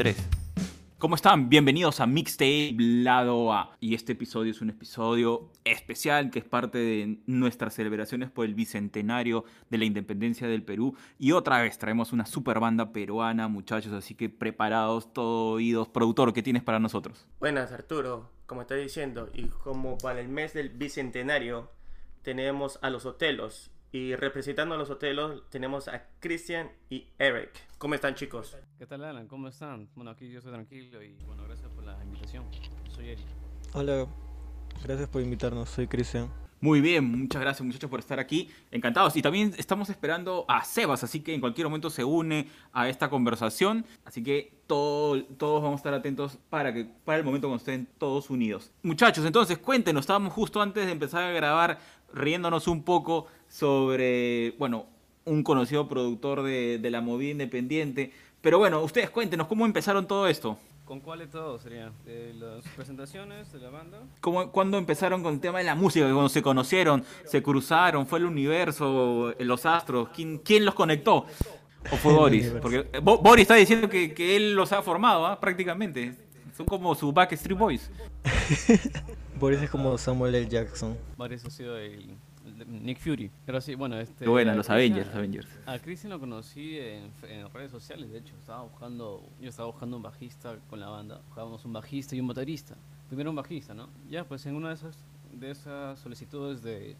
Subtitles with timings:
[0.00, 0.16] 3.
[0.98, 1.50] ¿Cómo están?
[1.50, 3.76] Bienvenidos a Mixtape Lado A.
[3.80, 8.54] Y este episodio es un episodio especial que es parte de nuestras celebraciones por el
[8.54, 10.96] bicentenario de la independencia del Perú.
[11.18, 15.88] Y otra vez traemos una super banda peruana, muchachos, así que preparados, todo oídos.
[15.88, 17.28] Productor, ¿qué tienes para nosotros?
[17.38, 18.30] Buenas, Arturo.
[18.46, 21.70] Como está diciendo, y como para el mes del bicentenario,
[22.22, 23.70] tenemos a los Otelos.
[23.92, 27.50] Y representando a los Otelos, tenemos a Christian y Eric.
[27.78, 28.56] ¿Cómo están, chicos?
[28.78, 29.26] ¿Qué tal, Alan?
[29.26, 29.88] ¿Cómo están?
[29.96, 32.44] Bueno, aquí yo estoy tranquilo y bueno, gracias por la invitación.
[32.94, 33.26] Soy Eric.
[33.72, 34.06] Hola,
[34.84, 36.30] gracias por invitarnos, soy Cristian.
[36.62, 38.50] Muy bien, muchas gracias muchachos por estar aquí.
[38.70, 39.16] Encantados.
[39.16, 43.08] Y también estamos esperando a Sebas, así que en cualquier momento se une a esta
[43.08, 43.86] conversación.
[44.04, 47.88] Así que todo- todos vamos a estar atentos para que para el momento cuando estén
[47.96, 48.70] todos unidos.
[48.82, 51.78] Muchachos, entonces cuéntenos, estábamos justo antes de empezar a grabar
[52.14, 54.86] riéndonos un poco sobre, bueno,
[55.24, 58.12] un conocido productor de, de la movida independiente.
[58.40, 60.58] Pero bueno, ustedes cuéntenos, ¿cómo empezaron todo esto?
[60.84, 61.92] ¿Con cuál de todos sería?
[62.04, 63.98] ¿De las presentaciones de la banda?
[64.20, 66.04] ¿Cómo, ¿Cuándo empezaron con el tema de la música?
[66.06, 71.26] Cuando se conocieron, se cruzaron, fue el universo, los astros, ¿quién, quién los conectó?
[71.92, 72.52] ¿O fue Boris?
[72.60, 75.38] Porque eh, Bo- Boris está diciendo que, que él los ha formado, ¿ah?
[75.38, 76.14] prácticamente.
[76.56, 77.90] Son como su Backstreet Boys.
[79.40, 80.48] Boris es como Samuel L.
[80.48, 80.98] Jackson.
[81.16, 82.14] Varios ha sido el,
[82.66, 83.30] Nick Fury.
[83.46, 84.24] Pero sí, bueno, este...
[84.24, 85.48] Qué buena, a los Avengers, los Avengers.
[85.64, 88.34] A Christian lo conocí en, en redes sociales, de hecho.
[88.38, 91.22] Estaba buscando, yo estaba buscando un bajista con la banda.
[91.28, 92.76] Buscábamos un bajista y un baterista.
[93.08, 93.88] Primero un bajista, ¿no?
[94.10, 94.98] Ya, pues en una de esas,
[95.32, 96.96] de esas solicitudes de,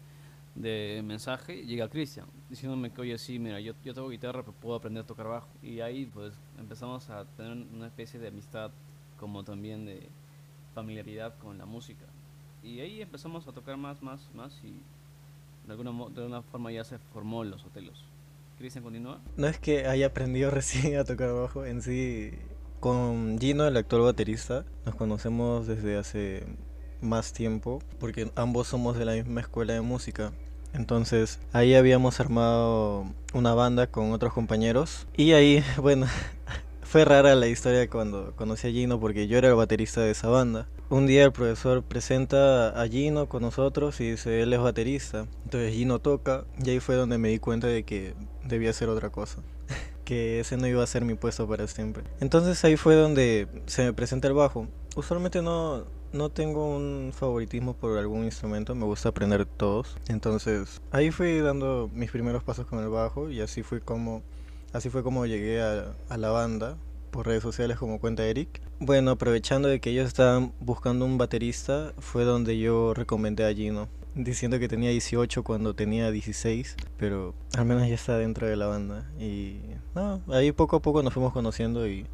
[0.55, 4.75] de mensaje llega Christian diciéndome que oye sí mira yo, yo toco guitarra pero puedo
[4.75, 8.71] aprender a tocar bajo y ahí pues empezamos a tener una especie de amistad
[9.17, 10.09] como también de
[10.73, 12.05] familiaridad con la música
[12.63, 14.73] y ahí empezamos a tocar más más más y
[15.65, 18.05] de alguna de alguna forma ya se formó los hotelos
[18.61, 22.31] Cristian continúa No es que haya aprendido recién a tocar bajo, en sí,
[22.79, 26.45] con Gino, el actual baterista, nos conocemos desde hace
[27.01, 30.31] más tiempo, porque ambos somos de la misma escuela de música.
[30.73, 35.07] Entonces, ahí habíamos armado una banda con otros compañeros.
[35.17, 36.05] Y ahí, bueno,
[36.83, 40.29] fue rara la historia cuando conocí a Gino, porque yo era el baterista de esa
[40.29, 40.67] banda.
[40.91, 45.25] Un día el profesor presenta a Gino con nosotros y dice, él es baterista.
[45.45, 48.13] Entonces Gino toca y ahí fue donde me di cuenta de que
[48.43, 49.41] debía hacer otra cosa.
[50.03, 52.03] que ese no iba a ser mi puesto para siempre.
[52.19, 54.67] Entonces ahí fue donde se me presenta el bajo.
[54.97, 59.95] Usualmente no, no tengo un favoritismo por algún instrumento, me gusta aprender todos.
[60.09, 64.23] Entonces ahí fui dando mis primeros pasos con el bajo y así fue como,
[64.73, 66.75] así fue como llegué a, a la banda
[67.11, 68.61] por redes sociales como cuenta Eric.
[68.79, 73.89] Bueno, aprovechando de que ellos estaban buscando un baterista, fue donde yo recomendé a Gino,
[74.15, 78.67] diciendo que tenía 18 cuando tenía 16, pero al menos ya está dentro de la
[78.67, 79.11] banda.
[79.19, 79.59] Y
[79.93, 82.07] no, ahí poco a poco nos fuimos conociendo y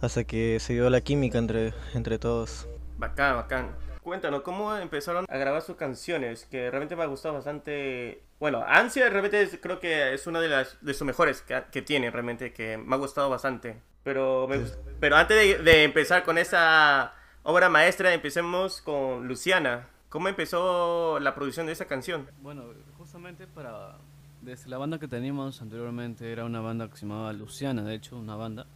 [0.00, 2.68] hasta que se dio la química entre, entre todos.
[2.98, 3.86] Bacán, bacán.
[4.02, 6.44] Cuéntanos, ¿cómo empezaron a grabar sus canciones?
[6.44, 8.22] Que realmente me ha gustado bastante.
[8.38, 12.10] Bueno, Ansia realmente creo que es una de las de sus mejores que, que tiene,
[12.10, 13.80] realmente, que me ha gustado bastante.
[14.06, 14.60] Pero, me
[15.00, 17.12] pero antes de, de empezar con esa
[17.42, 19.88] obra maestra, empecemos con Luciana.
[20.10, 22.30] ¿Cómo empezó la producción de esa canción?
[22.40, 23.96] Bueno, justamente para...
[24.42, 28.16] Desde la banda que teníamos anteriormente era una banda que se llamaba Luciana, de hecho,
[28.16, 28.66] una banda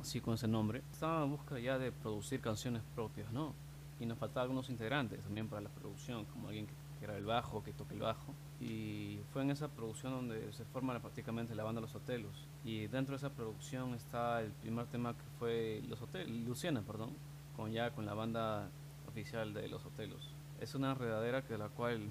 [0.00, 0.80] así con ese nombre.
[0.90, 3.54] Estaba en busca ya de producir canciones propias, ¿no?
[4.00, 7.26] Y nos faltaban algunos integrantes también para la producción, como alguien que, que era el
[7.26, 8.34] bajo, que toque el bajo.
[8.62, 12.46] Y fue en esa producción donde se forma prácticamente la banda Los Hotelos.
[12.64, 17.10] Y dentro de esa producción está el primer tema que fue Los Hotelos, Luciana, perdón,
[17.56, 18.68] con ya con la banda
[19.08, 20.30] oficial de Los Hotelos.
[20.60, 22.08] Es una enredadera que la cual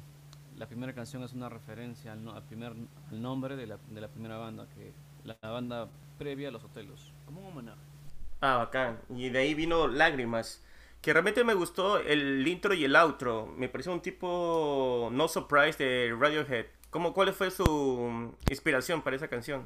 [0.58, 2.74] la primera canción es una referencia al, no- al primer,
[3.12, 4.92] nombre de la, de la primera banda, que
[5.24, 5.88] la, la banda
[6.18, 7.80] previa a Los Hotelos, como un homenaje.
[8.42, 9.00] Ah, bacán.
[9.10, 10.62] Y de ahí vino Lágrimas.
[11.02, 13.48] Que realmente me gustó el intro y el outro.
[13.58, 16.68] Me pareció un tipo No Surprise de Radiohead.
[16.92, 19.64] ¿Cómo, ¿Cuál fue su inspiración para esa canción?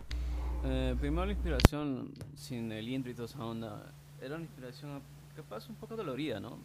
[0.63, 3.91] Eh, primero la inspiración, sin el intro y toda esa onda,
[4.21, 5.01] era una inspiración
[5.35, 6.57] capaz un poco dolorida, ¿no?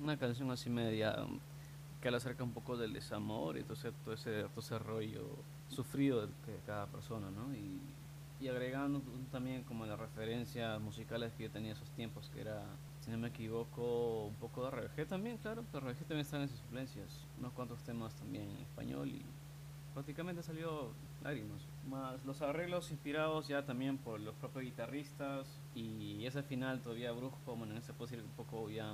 [0.00, 1.38] Una canción así media um,
[2.02, 5.26] que le acerca un poco del desamor y todo ese, todo ese, todo ese rollo
[5.68, 6.32] sufrido de
[6.66, 7.54] cada persona, ¿no?
[7.54, 7.80] Y,
[8.44, 9.00] y agregando
[9.32, 12.64] también como las referencias musicales que yo tenía esos tiempos, que era,
[13.06, 16.48] si no me equivoco, un poco de RBG también, claro, que RBG también están en
[16.48, 19.22] sus influencias, unos cuantos temas también en español y
[19.94, 20.90] prácticamente salió
[21.22, 21.62] lágrimas.
[21.88, 27.54] Más los arreglos inspirados ya también por los propios guitarristas y ese final todavía brusco,
[27.54, 28.90] bueno, en ese puedo decir un poco ya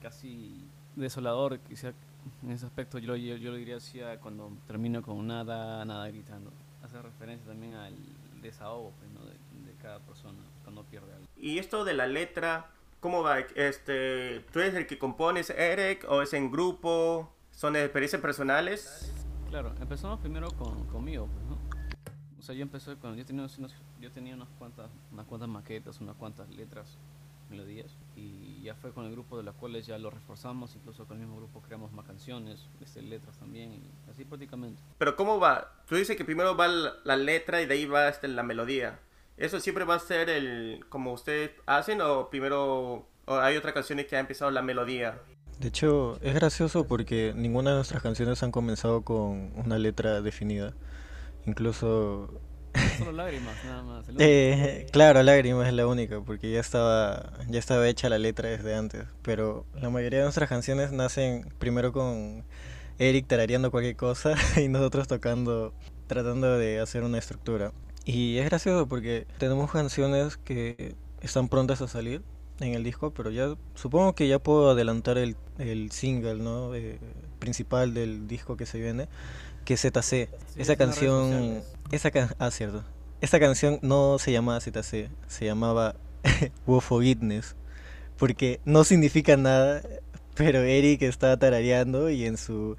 [0.00, 0.64] casi
[0.94, 1.92] desolador, quizá
[2.44, 6.52] en ese aspecto yo, yo, yo lo diría así cuando termino con nada, nada gritando.
[6.84, 7.96] Hace referencia también al
[8.40, 9.24] desahogo pues, ¿no?
[9.26, 9.32] de,
[9.68, 10.38] de cada persona.
[10.62, 11.26] cuando pierde algo.
[11.36, 12.70] Y esto de la letra,
[13.06, 13.38] ¿cómo va?
[13.38, 17.32] Este, ¿Tú eres el que compones, Eric, o es en grupo?
[17.52, 19.12] ¿Son experiencias personales?
[19.48, 21.56] Claro, empezamos primero con, conmigo, pues, ¿no?
[22.36, 26.00] O sea, yo empecé cuando yo tenía, unos- yo tenía unas cuantas, unas cuantas maquetas,
[26.00, 26.98] unas cuantas letras,
[27.48, 31.18] melodías, y ya fue con el grupo de las cuales ya lo reforzamos, incluso con
[31.18, 34.82] el mismo grupo creamos más canciones, este, letras también, y así prácticamente.
[34.98, 35.80] Pero ¿cómo va?
[35.88, 38.98] Tú dices que primero va la, la letra y de ahí va este, la melodía.
[39.36, 44.06] ¿Eso siempre va a ser el como ustedes hacen o primero o hay otras canciones
[44.06, 45.18] que ha empezado la melodía?
[45.58, 50.74] De hecho, es gracioso porque ninguna de nuestras canciones han comenzado con una letra definida.
[51.46, 52.40] Incluso,
[52.98, 54.04] Solo lágrimas, nada más.
[54.18, 58.74] eh, claro, Lágrimas es la única porque ya estaba, ya estaba hecha la letra desde
[58.74, 59.04] antes.
[59.22, 62.44] Pero la mayoría de nuestras canciones nacen primero con
[62.98, 65.72] Eric tarareando cualquier cosa y nosotros tocando,
[66.06, 67.72] tratando de hacer una estructura.
[68.06, 72.22] Y es gracioso porque tenemos canciones que están prontas a salir
[72.60, 76.74] en el disco, pero ya supongo que ya puedo adelantar el, el single, ¿no?
[76.74, 77.00] Eh,
[77.40, 79.08] principal del disco que se viene,
[79.64, 80.30] que es ZC.
[80.54, 82.84] Sí, esa canción, esa can- ah, cierto.
[83.20, 85.96] Esta canción no se llamaba ZC, se llamaba
[86.66, 87.56] Wo Forgiveness,
[88.18, 89.82] porque no significa nada,
[90.34, 92.76] pero Eric estaba tarareando y en su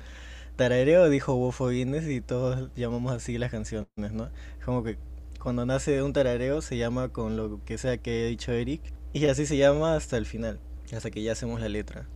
[0.56, 4.29] tarareo dijo Wo Forgiveness y todos llamamos así las canciones, ¿no?
[4.65, 4.97] Como que
[5.38, 8.81] cuando nace un tarareo se llama con lo que sea que haya dicho Eric
[9.13, 10.60] y así se llama hasta el final,
[10.94, 12.07] hasta que ya hacemos la letra.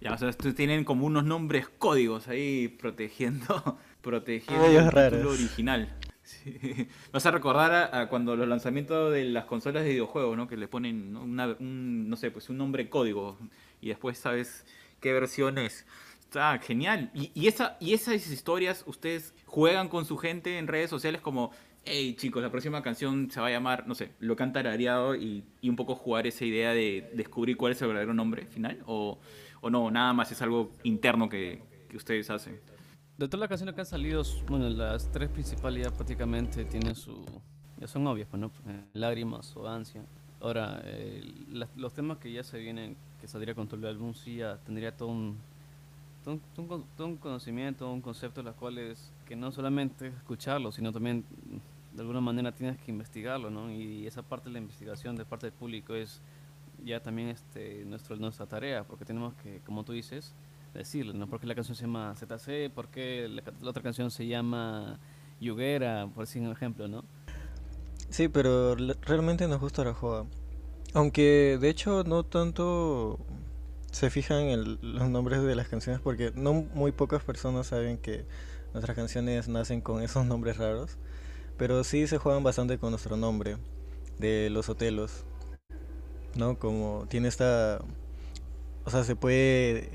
[0.00, 5.00] Ya, o sea, ustedes tienen como unos nombres códigos ahí protegiendo, protegiendo Códigos el título
[5.10, 5.26] raros.
[5.40, 5.96] original.
[6.22, 6.88] Sí.
[7.12, 10.46] Vas a recordar a, a cuando los lanzamientos de las consolas de videojuegos, ¿no?
[10.48, 13.38] Que le ponen un, no sé, pues un nombre código
[13.80, 14.64] y después sabes
[15.00, 15.86] qué versión es.
[16.20, 17.10] Está genial.
[17.14, 21.50] Y, y, esa, y esas historias, ustedes juegan con su gente en redes sociales como,
[21.86, 25.14] hey chicos, la próxima canción se va a llamar, no sé, lo que han tarareado
[25.14, 28.82] y, y un poco jugar esa idea de descubrir cuál es el verdadero nombre final.
[28.86, 29.18] O,
[29.60, 32.58] o no, nada más es algo interno que, que ustedes hacen.
[33.16, 37.24] De todas las canciones que han salido, bueno, las tres principales ya prácticamente tienen su...
[37.78, 38.48] ya son obvias, pues, ¿no?
[38.68, 40.02] Eh, Lágrimas o Ansia.
[40.40, 41.22] Ahora, eh,
[41.52, 44.58] las- los temas que ya se vienen, que saldría con todo el álbum, sí ya
[44.58, 45.38] tendría todo un,
[46.24, 51.24] todo un, todo un conocimiento, un concepto, las cuales que no solamente escucharlo, sino también
[51.94, 53.70] de alguna manera tienes que investigarlo, ¿no?
[53.70, 56.20] Y esa parte de la investigación de parte del público es
[56.84, 60.34] ya también este nuestro, nuestra tarea, porque tenemos que, como tú dices,
[60.74, 61.28] decirle, ¿no?
[61.28, 64.98] Porque la canción se llama ZC, porque la, ca- la otra canción se llama
[65.40, 67.04] Yuguera, por decir un ejemplo, ¿no?
[68.10, 70.26] Sí, pero realmente nos gusta la joda.
[70.94, 73.18] Aunque de hecho no tanto
[73.90, 78.24] se fijan en los nombres de las canciones porque no muy pocas personas saben que
[78.72, 80.96] nuestras canciones nacen con esos nombres raros.
[81.56, 83.56] Pero sí se juegan bastante con nuestro nombre
[84.18, 85.24] de los hotelos.
[86.34, 86.58] ¿No?
[86.58, 87.80] Como tiene esta...
[88.84, 89.90] O sea, se puede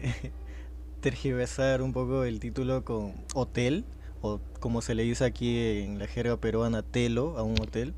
[1.02, 3.86] tergiversar un poco el título con hotel
[4.22, 7.94] o como se le dice aquí en la jerga peruana, telo a un hotel.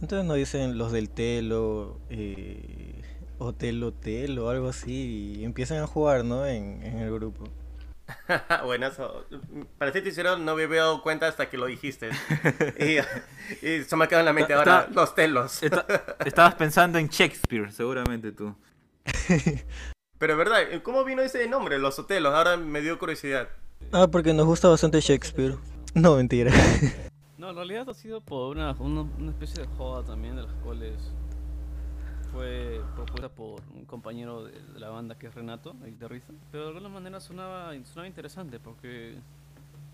[0.00, 3.02] Entonces nos dicen los del telo, eh,
[3.38, 6.46] hotel, hotel o algo así, y empiezan a jugar, ¿no?
[6.46, 7.44] En, en el grupo.
[8.64, 9.26] bueno, eso,
[9.78, 12.10] para ser sincero, no me había dado cuenta hasta que lo dijiste.
[12.78, 15.62] y, y se me ha quedado en la mente Está- ahora los telos.
[15.62, 15.86] Esta-
[16.24, 18.54] estabas pensando en Shakespeare, seguramente tú.
[20.18, 22.34] Pero verdad, ¿cómo vino ese nombre, los hotelos?
[22.34, 23.48] Ahora me dio curiosidad.
[23.92, 25.56] Ah, porque nos gusta bastante Shakespeare.
[25.94, 26.52] No, mentira.
[27.36, 30.54] No, en realidad ha sido por una, una, una especie de joda también, de las
[30.62, 30.94] cuales
[32.34, 36.32] fue propuesta por un compañero de, la banda que es Renato, el guitarrista.
[36.50, 39.14] Pero de alguna manera sonaba, sonaba interesante porque,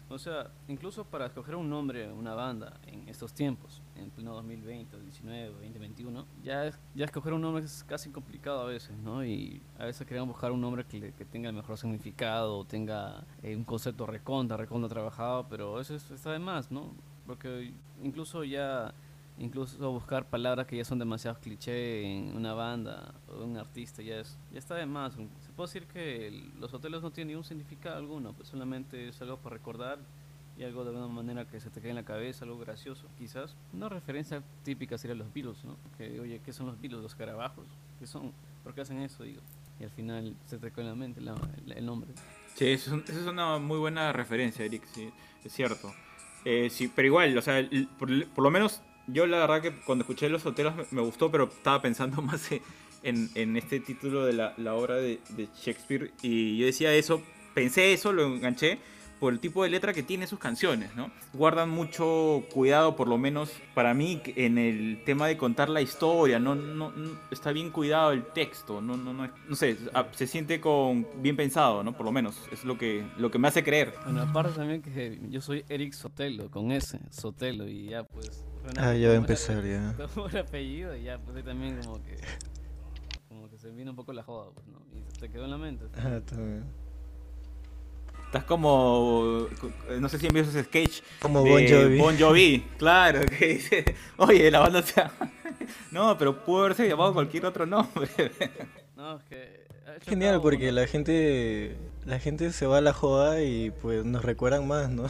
[0.08, 4.90] o sea, incluso para escoger un nombre, una banda en estos tiempos, en pleno 2020,
[4.96, 9.22] 2019, 2021, ya, es- ya escoger un nombre es casi complicado a veces, ¿no?
[9.22, 13.54] Y a veces queremos buscar un nombre que, que tenga el mejor significado, tenga eh,
[13.54, 16.92] un concepto recontra, recontra trabajado, pero eso es- está de más, ¿no?
[17.26, 18.94] Porque incluso ya,
[19.40, 24.20] incluso buscar palabras que ya son demasiado cliché en una banda o un artista ya
[24.20, 25.14] es, ya está de más.
[25.14, 29.38] Se puede decir que los hoteles no tienen ningún significado alguno, pues solamente es algo
[29.38, 29.98] para recordar
[30.58, 33.56] y algo de alguna manera que se te quede en la cabeza, algo gracioso, quizás.
[33.72, 35.76] Una referencia típica sería los Beatles, ¿no?
[35.96, 37.02] Que, oye, ¿qué son los Beatles?
[37.02, 37.64] Los carabajos,
[37.98, 38.32] ¿qué son?
[38.62, 39.22] ¿Por qué hacen eso?
[39.24, 39.40] Digo.
[39.80, 42.10] Y al final se te queda en la mente la- el, el nombre.
[42.56, 45.10] Sí, eso es, eso es una muy buena referencia, Eric, sí,
[45.42, 45.90] es cierto.
[46.44, 47.66] Eh, sí, pero igual, o sea,
[47.98, 51.44] por, por lo menos yo la verdad que cuando escuché Los Hotelos me, gustó, pero
[51.44, 52.50] estaba pensando más
[53.02, 57.22] en, en este título de la, la obra de, de Shakespeare y yo decía eso,
[57.54, 58.78] pensé eso, lo enganché,
[59.20, 61.10] por el tipo de letra que tiene sus canciones, ¿no?
[61.34, 66.40] Guardan mucho cuidado, por lo menos para mí, en el tema de contar la historia,
[66.40, 66.92] no, no,
[67.30, 69.76] está bien cuidado el texto, no, no, no, no sé,
[70.12, 71.92] se siente con bien pensado, ¿no?
[71.92, 73.92] Por lo menos, es lo que, lo que me hace creer.
[74.04, 78.44] Bueno, aparte también que yo soy Eric Sotelo, con S, Sotelo, y ya pues...
[78.78, 79.94] ah, ya va a empezar, ya.
[80.14, 82.16] Como el apellido, y ya pues también como que...
[83.28, 84.80] Como que se vino un poco la joda, pues, ¿no?
[84.92, 85.86] Y se te quedó en la mente.
[85.96, 86.64] Ah, también.
[88.30, 89.48] Estás como.
[89.98, 91.00] No sé si envías ese sketch.
[91.20, 91.98] Como Bon Jovi.
[91.98, 93.84] Bon Jovi, claro, que dice.
[94.18, 95.02] Oye, la banda se
[95.90, 98.08] No, pero pudo haberse llamado cualquier otro nombre.
[98.96, 99.66] No, es que.
[100.02, 101.76] Genial, porque la gente.
[102.04, 105.08] La gente se va a la joda y pues nos recuerdan más, ¿no?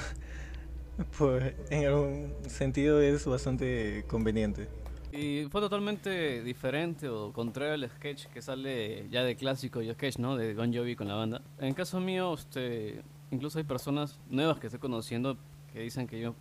[1.18, 4.68] Pues en algún sentido es bastante conveniente.
[5.12, 10.18] Y fue totalmente diferente o contrario al sketch que sale ya de clásico y sketch,
[10.18, 10.36] ¿no?
[10.36, 11.42] De Bon Jovi con la banda.
[11.58, 15.36] En caso mío, este, incluso hay personas nuevas que estoy conociendo
[15.72, 16.34] que dicen que yo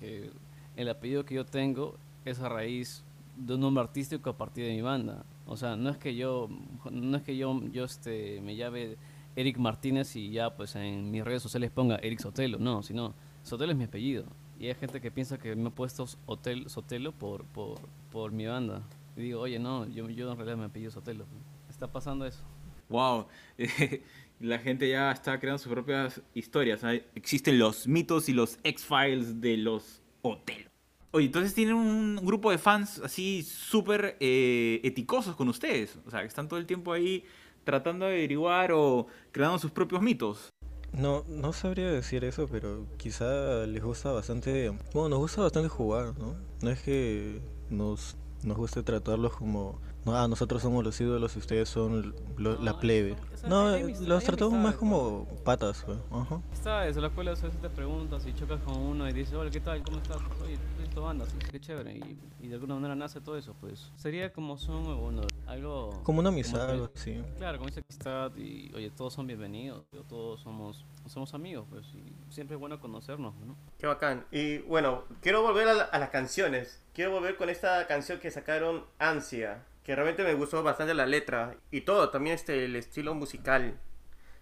[0.00, 0.30] que
[0.76, 3.04] el apellido que yo tengo es a raíz
[3.36, 5.24] de un nombre artístico a partir de mi banda.
[5.46, 6.48] O sea, no es que yo
[6.90, 8.96] no es que yo yo este me llame
[9.36, 13.14] Eric Martínez y ya pues en mis redes sociales ponga Eric Sotelo, no, sino
[13.46, 14.24] Sotelo es mi apellido.
[14.58, 17.78] Y hay gente que piensa que me he puesto Hotel Sotelo por, por,
[18.10, 18.82] por mi banda.
[19.16, 21.26] Y digo, oye, no, yo, yo en realidad me apellido Sotelo.
[21.70, 22.42] Está pasando eso.
[22.88, 23.26] Wow.
[24.40, 26.82] la gente ya está creando sus propias historias.
[27.14, 30.68] Existen los mitos y los X-Files de los Otelo.
[31.12, 35.96] Oye, entonces tienen un grupo de fans así súper eh, eticosos con ustedes.
[36.04, 37.24] O sea, que están todo el tiempo ahí
[37.62, 40.52] tratando de averiguar o creando sus propios mitos.
[40.96, 46.18] No, no sabría decir eso, pero quizá les gusta bastante, bueno, nos gusta bastante jugar,
[46.18, 46.36] ¿no?
[46.62, 51.68] No es que nos, nos guste tratarlos como ah, nosotros somos los ídolos y ustedes
[51.68, 53.16] son la plebe.
[53.48, 55.98] No, los tratamos más como patas, güey.
[56.10, 56.40] Ajá.
[56.52, 59.50] Está eso, la escuela a veces te preguntas y chocas con uno y dices, hola,
[59.50, 59.82] ¿qué tal?
[59.84, 60.18] ¿Cómo estás?
[60.42, 61.96] Oye, esto banda, sí, qué chévere.
[61.96, 63.92] Y, y, de alguna manera nace todo eso, pues.
[63.96, 66.00] Sería como son, bueno, algo...
[66.02, 67.22] Como una amistad, algo así.
[67.38, 71.86] Claro, como dice amistad y, oye, todos son bienvenidos, todos somos, somos amigos, pues.
[71.94, 73.56] Y siempre es bueno conocernos, ¿no?
[73.78, 74.24] Qué bacán.
[74.32, 76.82] Y bueno, quiero volver a, a las canciones.
[76.92, 81.56] Quiero volver con esta canción que sacaron, Ansia que realmente me gustó bastante la letra
[81.70, 83.78] y todo, también este, el estilo musical.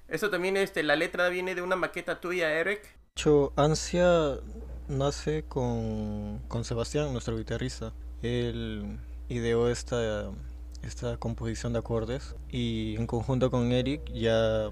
[0.09, 2.81] Eso también, este, la letra viene de una maqueta tuya, Eric.
[3.15, 4.39] Hecho, Ansia
[4.89, 7.93] nace con, con Sebastián, nuestro guitarrista.
[8.23, 8.99] Él
[9.29, 10.31] ideó esta,
[10.83, 14.71] esta composición de acordes y en conjunto con Eric ya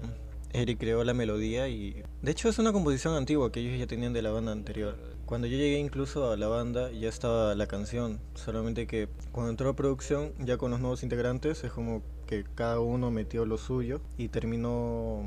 [0.53, 4.13] Eric creó la melodía y de hecho es una composición antigua que ellos ya tenían
[4.13, 4.95] de la banda anterior.
[5.25, 9.69] Cuando yo llegué incluso a la banda ya estaba la canción, solamente que cuando entró
[9.69, 13.99] a producción ya con los nuevos integrantes es como que cada uno metió lo suyo
[14.17, 15.23] y terminó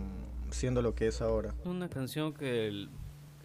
[0.51, 1.55] siendo lo que es ahora.
[1.65, 2.91] Una canción que el,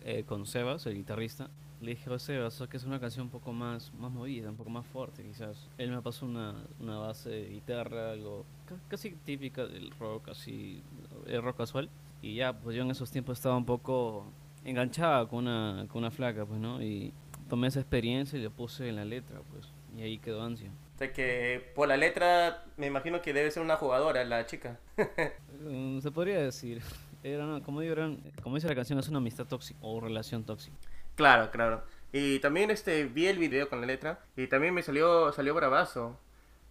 [0.03, 1.49] eh, con Sebas, el guitarrista,
[1.81, 4.69] le dije a Sebas que es una canción un poco más, más movida, un poco
[4.69, 5.67] más fuerte quizás.
[5.77, 8.45] Él me pasó una, una base de guitarra, algo
[8.87, 10.83] casi típica del rock, así,
[11.25, 11.89] el rock casual.
[12.21, 14.25] Y ya, pues yo en esos tiempos estaba un poco
[14.63, 16.81] enganchada con una, con una flaca, pues, ¿no?
[16.81, 17.13] Y
[17.49, 20.71] tomé esa experiencia y le puse en la letra, pues, y ahí quedó ansia.
[20.95, 24.79] O sea que por la letra me imagino que debe ser una jugadora la chica.
[25.61, 26.81] Mm, se podría decir.
[27.21, 27.93] Era como, digo,
[28.41, 30.75] como dice la canción, es una amistad tóxica o relación tóxica.
[31.21, 31.83] Claro, claro.
[32.11, 36.17] Y también este vi el video con la letra y también me salió salió bravazo.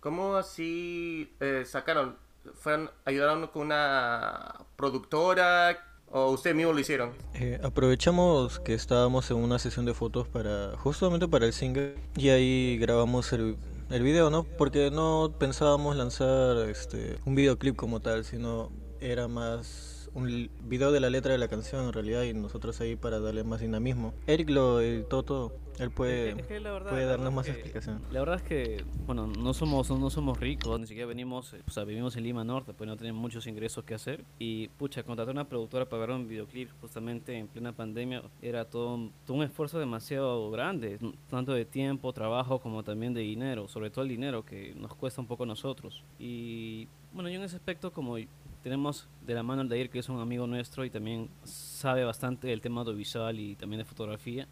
[0.00, 2.16] ¿Cómo así eh, sacaron?
[2.54, 5.78] ¿Fueron, ayudaron con una productora?
[6.10, 7.12] ¿O usted mismo lo hicieron?
[7.34, 12.30] Eh, aprovechamos que estábamos en una sesión de fotos para justamente para el single y
[12.30, 13.56] ahí grabamos el,
[13.88, 14.42] el video, ¿no?
[14.42, 21.00] Porque no pensábamos lanzar este un videoclip como tal, sino era más un video de
[21.00, 24.12] la letra de la canción en realidad y nosotros ahí para darle más dinamismo.
[24.26, 25.52] Eric lo editó todo.
[25.80, 28.02] Él puede, puede darnos más explicación.
[28.10, 31.84] La verdad es que, bueno, no somos, no somos ricos, ni siquiera venimos, o sea,
[31.84, 34.22] vivimos en Lima Norte, pues no tenemos muchos ingresos que hacer.
[34.38, 39.10] Y, pucha, contratar una productora para grabar un videoclip justamente en plena pandemia era todo,
[39.24, 40.98] todo un esfuerzo demasiado grande,
[41.30, 45.22] tanto de tiempo, trabajo, como también de dinero, sobre todo el dinero que nos cuesta
[45.22, 46.04] un poco a nosotros.
[46.18, 48.18] Y, bueno, yo en ese aspecto, como
[48.62, 52.48] tenemos de la mano al Dair, que es un amigo nuestro y también sabe bastante
[52.48, 54.46] del tema audiovisual y también de fotografía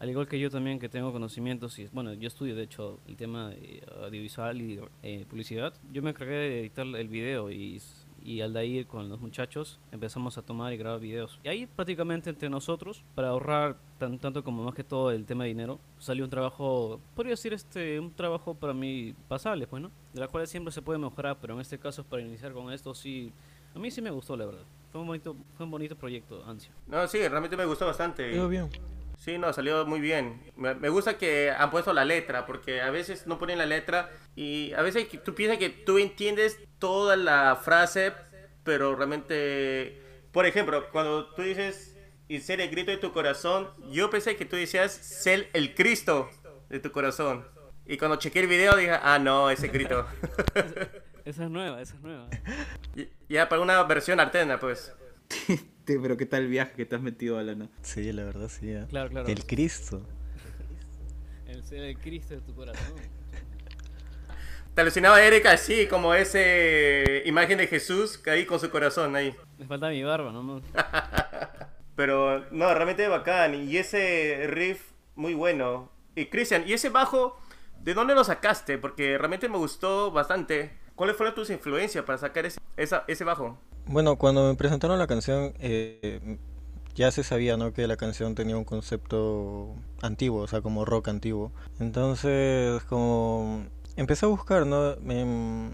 [0.00, 3.16] al igual que yo también que tengo conocimientos y bueno yo estudio de hecho el
[3.16, 5.74] tema de audiovisual y eh, publicidad.
[5.92, 7.82] Yo me encargué de editar el video y,
[8.24, 11.38] y al de ir con los muchachos empezamos a tomar y grabar videos.
[11.44, 15.44] Y ahí prácticamente entre nosotros para ahorrar tan, tanto como más que todo el tema
[15.44, 19.90] de dinero salió un trabajo podría decir este un trabajo para mí pasable pues no
[20.14, 22.94] de la cual siempre se puede mejorar pero en este caso para iniciar con esto
[22.94, 23.34] sí
[23.74, 26.72] a mí sí me gustó la verdad fue un bonito, fue un bonito proyecto, Ansia.
[26.86, 28.30] No, sí, realmente me gustó bastante.
[28.30, 28.68] Quedó bien.
[29.18, 30.42] Sí, no, salió muy bien.
[30.56, 34.10] Me, me gusta que han puesto la letra, porque a veces no ponen la letra
[34.34, 38.12] y a veces tú piensas que tú entiendes toda la frase,
[38.64, 41.96] pero realmente, por ejemplo, cuando tú dices
[42.28, 46.30] y ser el grito de tu corazón, yo pensé que tú decías ser el Cristo
[46.68, 47.46] de tu corazón.
[47.86, 50.06] Y cuando chequeé el video dije, ah, no, ese grito.
[51.24, 52.28] Esa es nueva, esa es nueva.
[52.96, 54.92] Y- ya para una versión alterna, pues.
[55.86, 57.68] Sí, Pero qué tal el viaje que te has metido, Alana.
[57.82, 58.70] Sí, la verdad sí.
[58.70, 58.86] ¿eh?
[58.88, 59.26] Claro, claro.
[59.26, 60.06] El Cristo.
[61.48, 62.94] El ser el Cristo de tu corazón.
[64.74, 69.34] Te alucinaba Erika así, como ese imagen de Jesús ahí con su corazón ahí.
[69.58, 70.62] Me falta mi barba, ¿no?
[71.96, 73.54] Pero no, realmente bacán.
[73.68, 75.90] Y ese riff muy bueno.
[76.14, 77.36] Y Cristian, ¿y ese bajo
[77.80, 78.78] de dónde lo sacaste?
[78.78, 80.78] Porque realmente me gustó bastante.
[81.00, 83.56] ¿Cuáles fueron tus influencias para sacar ese, esa- ese bajo?
[83.86, 86.36] Bueno, cuando me presentaron la canción, eh,
[86.94, 87.72] ya se sabía, ¿no?
[87.72, 91.52] Que la canción tenía un concepto antiguo, o sea, como rock antiguo.
[91.78, 93.64] Entonces, como
[93.96, 94.92] empecé a buscar, ¿no?
[95.10, 95.70] En,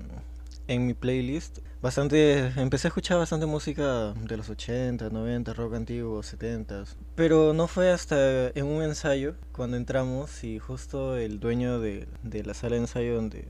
[0.68, 6.22] en mi playlist, bastante, empecé a escuchar bastante música de los 80, 90, rock antiguo,
[6.22, 6.84] 70.
[7.16, 12.44] Pero no fue hasta en un ensayo cuando entramos y justo el dueño de, de
[12.44, 13.48] la sala de ensayo donde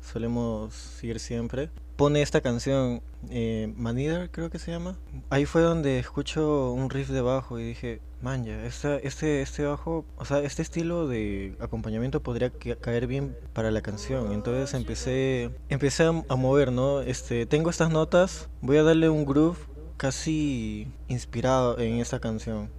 [0.00, 4.96] solemos ir siempre, pone esta canción, eh, Man Eater, creo que se llama.
[5.28, 9.64] Ahí fue donde escucho un riff de bajo y dije, man, ya, esta- este, este
[9.64, 14.32] bajo, o sea, este estilo de acompañamiento podría ca- caer bien para la canción.
[14.32, 17.00] Entonces empecé, empecé a, a mover, ¿no?
[17.02, 19.58] Este, tengo estas notas, voy a darle un groove
[19.98, 22.70] casi inspirado en esta canción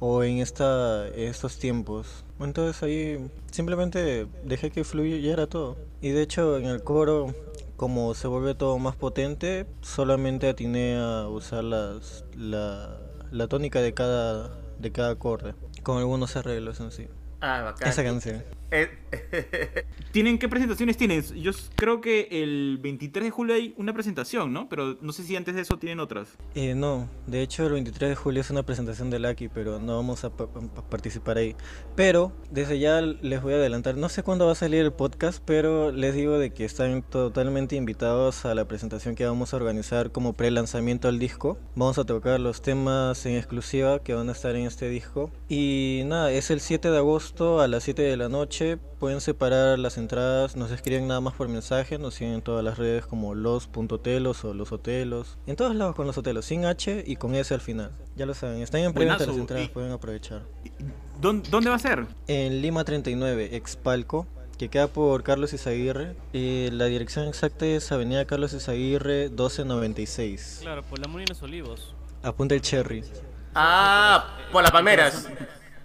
[0.00, 2.24] o en esta estos tiempos.
[2.40, 5.76] Entonces ahí simplemente dejé que fluyera todo.
[6.00, 7.34] Y de hecho en el coro,
[7.76, 12.98] como se vuelve todo más potente, solamente atiné a usar las, la,
[13.30, 17.06] la tónica de cada, de cada acorde, con algunos arreglos en sí.
[17.40, 17.88] Ah, bacán.
[17.88, 18.42] Esa canción.
[18.72, 18.88] Eh,
[20.12, 21.22] ¿Tienen qué presentaciones tienen?
[21.36, 24.68] Yo creo que el 23 de julio hay una presentación, ¿no?
[24.68, 26.30] Pero no sé si antes de eso tienen otras.
[26.56, 29.94] Eh, no, de hecho el 23 de julio es una presentación de Lucky, pero no
[29.96, 31.54] vamos a, pa- pa- participar ahí.
[31.94, 35.40] Pero desde ya les voy a adelantar, no sé cuándo va a salir el podcast,
[35.44, 40.10] pero les digo de que están totalmente invitados a la presentación que vamos a organizar
[40.10, 41.56] como pre-lanzamiento al disco.
[41.76, 45.30] Vamos a tocar los temas en exclusiva que van a estar en este disco.
[45.48, 48.76] Y nada, es el 7 de agosto a las 7 de la noche.
[48.98, 52.78] Pueden separar las entradas, nos escriben nada más por mensaje, nos siguen en todas las
[52.78, 55.36] redes como los.telos o los hotelos.
[55.46, 57.90] En todos lados con los hotelos, sin H y con S al final.
[58.16, 60.42] Ya lo saben, están en preventa las entradas, y- pueden aprovechar.
[61.20, 62.06] ¿Dónde, dónde va a ser?
[62.28, 64.26] En Lima 39, Expalco,
[64.58, 66.14] que queda por Carlos Izaguirre.
[66.32, 70.58] Eh, la dirección exacta es Avenida Carlos Izaguirre 1296.
[70.62, 71.94] Claro, por la Molina de los Olivos.
[72.22, 73.04] Apunta el cherry.
[73.54, 75.28] ah, por las palmeras.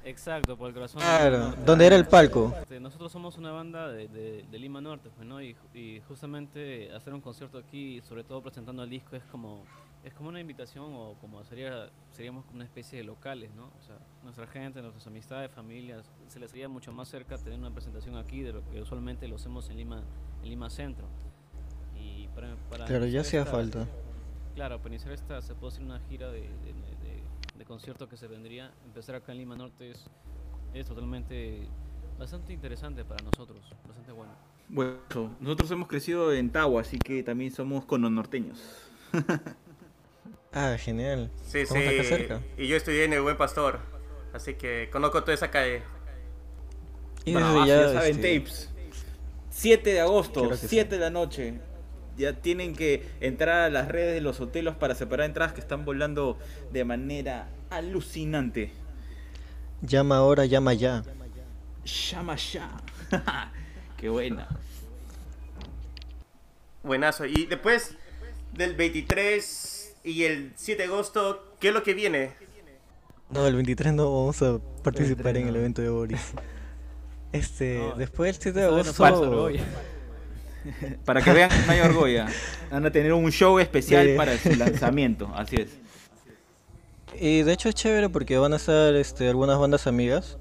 [0.03, 0.99] Exacto, por el corazón.
[1.01, 2.53] Claro, ¿dónde era el palco?
[2.59, 5.41] Este, nosotros somos una banda de, de- de Lima Norte, pues, ¿no?
[5.41, 9.63] Y, ju- y justamente hacer un concierto aquí, sobre todo presentando el disco, es como
[10.03, 13.65] es como una invitación o como sería seríamos como una especie de locales, ¿no?
[13.65, 17.69] O sea, nuestra gente, nuestras amistades, familias, se les sería mucho más cerca tener una
[17.69, 20.01] presentación aquí de lo que usualmente lo hacemos en Lima,
[20.41, 21.05] en Lima Centro.
[21.95, 23.85] Y para, para Claro, ya hacía falta.
[24.55, 26.73] Claro, para iniciar esta, se puede hacer una gira de, de,
[27.61, 28.71] de- conciertos que se vendría.
[28.85, 30.05] Empezar acá en Lima Norte es,
[30.73, 31.67] es totalmente
[32.17, 34.33] bastante interesante para nosotros, bastante bueno.
[34.69, 34.97] Bueno,
[35.39, 38.59] nosotros hemos crecido en Tagua, así que también somos cononorteños.
[40.53, 41.31] Ah, genial.
[41.47, 42.09] Sí, Estamos acá sí.
[42.09, 42.41] cerca.
[42.57, 43.79] Y yo estudié en el Buen Pastor.
[44.33, 45.81] Así que conozco toda esa calle.
[47.23, 48.69] Y desde ah, ya, ya saben, este, tapes.
[49.49, 51.61] 7 de agosto, Claro que 7 de la noche.
[52.21, 55.85] Ya tienen que entrar a las redes de los hotelos para separar entradas que están
[55.85, 56.37] volando
[56.71, 58.71] de manera alucinante.
[59.81, 61.03] llama ahora, llama ya.
[61.83, 62.69] Llama ya.
[63.97, 64.47] Qué buena.
[66.83, 67.25] Buenazo.
[67.25, 67.95] Y después
[68.53, 72.33] del 23 y el 7 de agosto, ¿qué es lo que viene?
[73.31, 76.21] No, el 23 no vamos a participar en el evento de Boris.
[77.31, 79.49] Este, No, después del 7 de agosto.
[81.05, 82.27] Para que vean, no hay Orgoya.
[82.69, 85.31] Van a tener un show especial para su lanzamiento.
[85.35, 85.69] Así es.
[87.19, 90.37] Y de hecho es chévere porque van a estar este, algunas bandas amigas.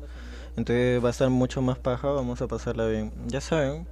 [0.56, 3.12] Entonces va a estar mucho más paja, vamos a pasarla bien.
[3.26, 3.86] Ya saben.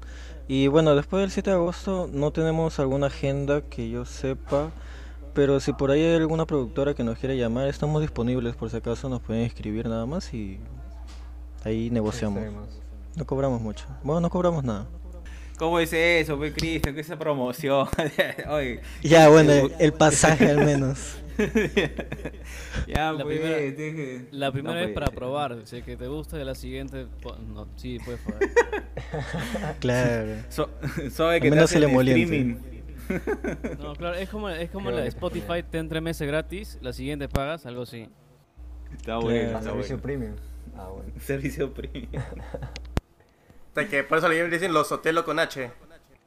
[0.48, 4.70] Y bueno, después del 7 de agosto no tenemos alguna agenda que yo sepa.
[5.34, 8.76] Pero si por ahí hay alguna productora que nos quiera llamar, estamos disponibles por si
[8.76, 10.58] acaso nos pueden escribir nada más y
[11.64, 12.42] ahí negociamos.
[13.14, 13.86] No cobramos mucho.
[14.02, 14.86] Bueno, no cobramos nada.
[15.58, 16.94] ¿Cómo es eso, pues, Cristian?
[16.94, 17.88] ¿Qué es esa promoción?
[18.48, 21.16] Oye, Ya, bueno, el pasaje al menos.
[22.86, 25.96] ya, La pues, primera- deje- La primera No vez puede para probar, si es que
[25.96, 27.06] te gusta, y la siguiente,
[27.52, 28.48] no, sí, puedes probar.
[29.80, 30.32] Claro.
[30.48, 30.70] So-
[31.10, 32.56] sabe que Al te menos hacen el streaming.
[33.80, 37.28] No, claro, es como, es como Creo la Spotify, te entre meses gratis, la siguiente
[37.28, 38.08] pagas, algo así.
[38.96, 39.58] Está bueno, Claro.
[39.58, 40.02] está Servicio bueno.
[40.02, 40.34] premium.
[40.76, 41.12] Ah, bueno.
[41.20, 42.22] Servicio premium.
[43.78, 45.70] Sea, que por eso le dicen los Sotelo con H.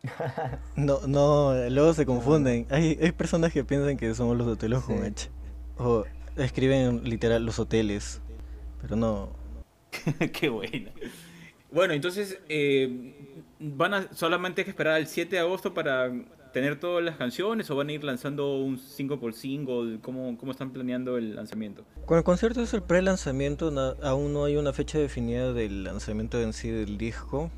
[0.75, 2.65] No, no, luego se confunden.
[2.69, 5.03] Hay, hay personas que piensan que somos los hoteles con.
[5.03, 5.29] H.
[5.77, 6.05] O
[6.37, 8.21] escriben literal los hoteles.
[8.81, 9.29] Pero no.
[10.33, 10.91] Qué buena.
[11.71, 16.11] Bueno, entonces, eh, ¿van a solamente hay que esperar al 7 de agosto para
[16.51, 19.99] tener todas las canciones o van a ir lanzando un single por single?
[20.01, 21.85] ¿Cómo, cómo están planeando el lanzamiento?
[22.05, 23.71] Con el concierto es el pre-lanzamiento,
[24.03, 27.51] aún no hay una fecha definida del lanzamiento en sí del disco,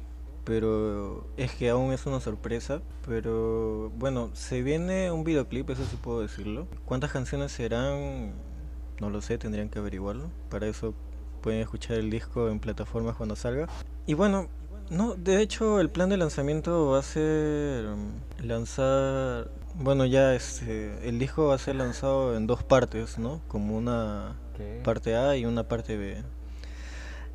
[0.44, 2.82] pero es que aún es una sorpresa.
[3.08, 6.68] Pero bueno, se viene un videoclip, eso sí puedo decirlo.
[6.86, 8.34] ¿Cuántas canciones serán?
[9.00, 10.30] No lo sé, tendrían que averiguarlo.
[10.50, 10.94] Para eso
[11.42, 13.68] pueden escuchar el disco en plataformas cuando salga.
[14.06, 14.50] Y bueno,
[14.90, 21.08] no, de hecho el plan de lanzamiento va a ser mm, lanzar, bueno ya este,
[21.08, 23.42] el disco va a ser lanzado en dos partes, ¿no?
[23.48, 24.82] Como una ¿Qué?
[24.84, 26.24] parte A y una parte B.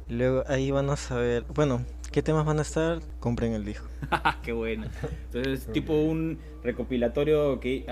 [0.09, 3.87] Luego ahí van a saber, bueno, qué temas van a estar, compren el disco.
[4.43, 4.91] Qué buena.
[5.33, 7.85] Entonces, tipo un recopilatorio que...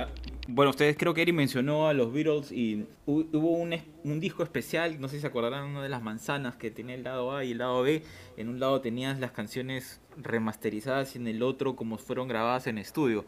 [0.48, 5.00] bueno, ustedes creo que Eri mencionó a los Beatles y hu- hubo un, disco especial,
[5.00, 7.52] no sé si se acordarán, una de las manzanas que tenía el lado A y
[7.52, 8.02] el lado B.
[8.36, 12.78] En un lado tenías las canciones remasterizadas y en el otro como fueron grabadas en
[12.78, 13.24] estudio.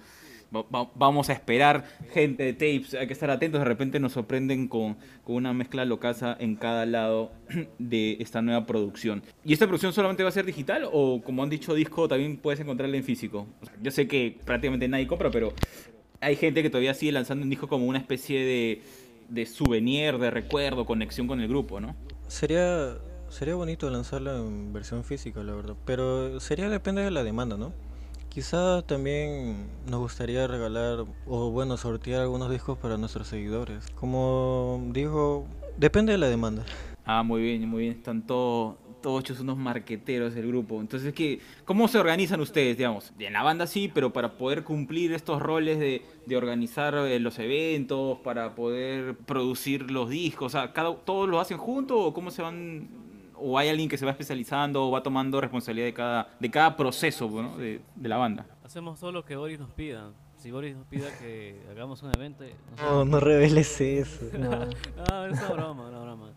[0.55, 4.13] Va- va- vamos a esperar, gente de tapes, hay que estar atentos, de repente nos
[4.13, 7.33] sorprenden con, con una mezcla locaza en cada lado
[7.79, 9.23] de esta nueva producción.
[9.45, 12.61] ¿Y esta producción solamente va a ser digital o como han dicho disco también puedes
[12.61, 13.47] encontrarla en físico?
[13.61, 15.53] O sea, yo sé que prácticamente nadie compra, pero
[16.21, 18.83] hay gente que todavía sigue lanzando un disco como una especie de,
[19.29, 21.95] de souvenir, de recuerdo, conexión con el grupo, ¿no?
[22.27, 22.99] Sería
[23.31, 27.73] sería bonito lanzarlo en versión física, la verdad, pero sería depende de la demanda, ¿no?
[28.29, 33.87] Quizá también nos gustaría regalar o bueno, sortear algunos discos para nuestros seguidores.
[33.97, 36.65] Como digo, depende de la demanda.
[37.05, 37.95] Ah, muy bien, muy bien.
[37.95, 38.27] Están
[39.01, 40.81] todos todos hechos unos marqueteros del grupo.
[40.81, 43.13] Entonces, ¿qué, ¿cómo se organizan ustedes, digamos?
[43.19, 47.39] En la banda sí, pero para poder cumplir estos roles de, de organizar eh, los
[47.39, 52.31] eventos, para poder producir los discos, o sea, cada, ¿todos lo hacen juntos o cómo
[52.31, 52.89] se van?
[53.35, 56.77] ¿O hay alguien que se va especializando o va tomando responsabilidad de cada, de cada
[56.77, 57.57] proceso ¿no?
[57.57, 58.47] de, de la banda?
[58.65, 60.11] Hacemos todo lo que Boris nos pida.
[60.37, 64.27] Si Boris nos pida que hagamos un evento, nosotros No, no reveles eso.
[64.39, 64.51] No,
[65.11, 66.33] Ah, es una broma, una broma.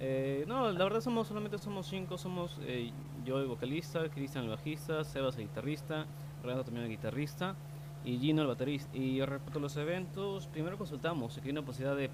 [0.00, 2.92] Eh, no, la verdad somos solamente somos cinco, somos eh,
[3.24, 6.06] yo el vocalista, Cristian el bajista, Sebas el guitarrista,
[6.42, 7.56] Renato también el guitarrista
[8.04, 8.96] y Gino el baterista.
[8.96, 12.10] Y respecto a los eventos, primero consultamos si hay una posibilidad de,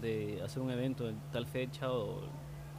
[0.00, 2.20] de- hacer un evento en tal fecha o,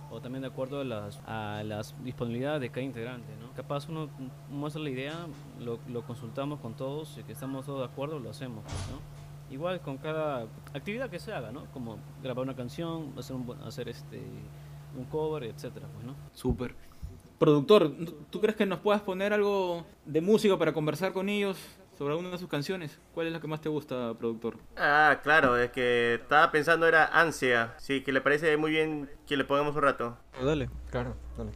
[0.10, 3.52] o también de acuerdo a las, a las disponibilidades de cada integrante, ¿no?
[3.56, 4.10] Capaz uno
[4.50, 5.14] muestra la idea,
[5.60, 9.25] lo, lo consultamos con todos y que estamos todos de acuerdo, lo hacemos, ¿no?
[9.50, 11.66] Igual con cada actividad que se haga, ¿no?
[11.72, 14.22] Como grabar una canción, hacer un, hacer este
[14.98, 16.16] un cover, etcétera, pues, ¿no?
[16.34, 16.76] Súper.
[17.38, 17.92] Productor,
[18.30, 21.58] ¿tú crees que nos puedas poner algo de música para conversar con ellos
[21.98, 22.98] sobre alguna de sus canciones?
[23.14, 24.58] ¿Cuál es la que más te gusta, productor?
[24.78, 27.74] Ah, claro, es que estaba pensando era Ansia.
[27.78, 30.18] Sí, que le parece muy bien que le pongamos un rato.
[30.42, 30.70] Dale.
[30.90, 31.52] claro, dale.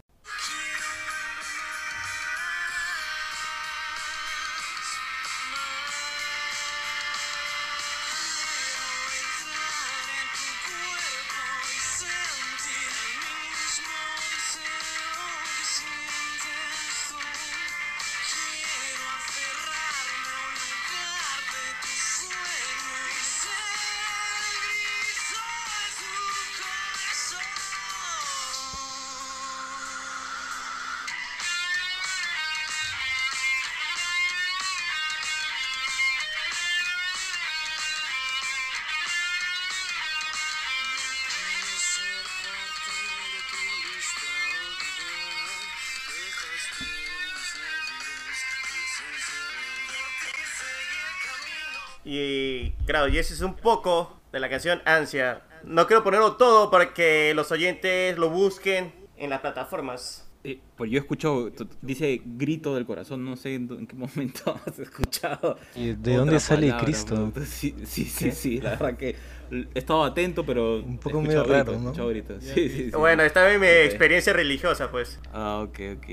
[52.12, 55.44] Y claro, y ese es un poco de la canción Ansia.
[55.64, 60.28] No quiero ponerlo todo para que los oyentes lo busquen en las plataformas.
[60.42, 64.80] Eh, pues yo escucho, dice grito del corazón, no sé en, en qué momento has
[64.80, 65.58] escuchado.
[65.76, 67.34] ¿Y de dónde sale palabra, Cristo?
[67.46, 69.16] Sí, sí, sí, sí, la verdad que
[69.52, 71.92] he estado atento, pero Un poco escuchado medio raro, ¿no?
[72.40, 72.92] Ya, Sí, sí.
[72.92, 75.20] Bueno, esta es mi experiencia religiosa, pues.
[75.34, 76.06] Ah, ok, ok.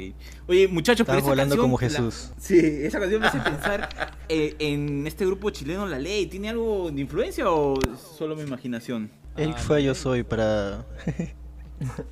[0.49, 2.33] Oye, muchachos, pero Estás esa volando canción, como la- Jesús.
[2.37, 3.89] Sí, esa canción me hace pensar
[4.29, 6.27] eh, en este grupo chileno La Ley.
[6.27, 9.09] ¿Tiene algo de influencia o solo mi imaginación?
[9.37, 9.85] Él Ah, fue.
[9.85, 10.85] Yo Soy para...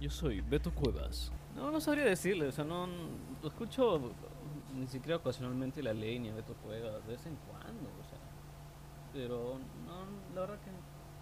[0.00, 1.32] Yo soy Beto Cuevas.
[1.74, 2.86] No, sabría decirle, o sea, no
[3.42, 4.12] lo escucho
[4.76, 8.18] ni siquiera ocasionalmente la ley ni a Beto Cuevas, de vez en cuando, o sea.
[9.12, 10.70] Pero no, la verdad que